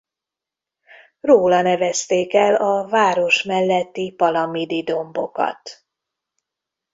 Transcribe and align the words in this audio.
Róla 1.21 1.61
nevezték 1.61 2.33
el 2.33 2.55
a 2.55 2.87
város 2.87 3.43
melletti 3.43 4.13
Palamidi-dombokat. 4.17 5.83